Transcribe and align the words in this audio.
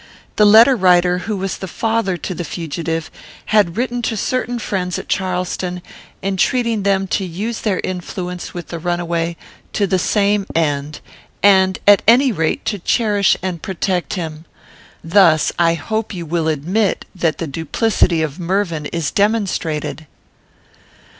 The 0.37 0.47
letter 0.47 0.75
writer, 0.75 1.19
who 1.29 1.37
was 1.37 1.57
father 1.57 2.17
to 2.17 2.33
the 2.33 2.43
fugitive, 2.43 3.11
had 3.53 3.77
written 3.77 4.01
to 4.01 4.17
certain 4.17 4.57
friends 4.57 4.97
at 4.97 5.07
Charleston, 5.07 5.83
entreating 6.23 6.81
them 6.81 7.05
to 7.09 7.23
use 7.23 7.61
their 7.61 7.79
influence 7.83 8.51
with 8.51 8.69
the 8.69 8.79
runaway 8.79 9.37
to 9.73 9.85
the 9.85 9.99
same 9.99 10.47
end, 10.55 11.01
and, 11.43 11.77
at 11.87 12.01
any 12.07 12.31
rate, 12.31 12.65
to 12.65 12.79
cherish 12.79 13.37
and 13.43 13.61
protect 13.61 14.15
him. 14.15 14.45
Thus, 15.03 15.51
I 15.59 15.75
hope 15.75 16.15
you 16.15 16.25
will 16.25 16.47
admit 16.47 17.05
that 17.13 17.37
the 17.37 17.45
duplicity 17.45 18.23
of 18.23 18.39
Mervyn 18.39 18.87
is 18.87 19.11
demonstrated." 19.11 20.07